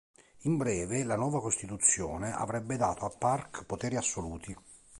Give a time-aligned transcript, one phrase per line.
[0.45, 4.57] In breve, la nuova costituzione avrebbe dato a Park poteri assoluti.